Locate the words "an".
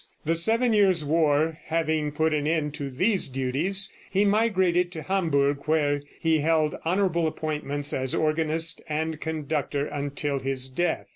2.33-2.47